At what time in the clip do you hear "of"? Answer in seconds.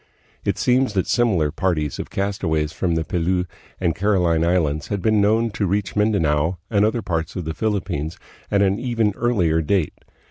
1.99-2.09, 7.35-7.45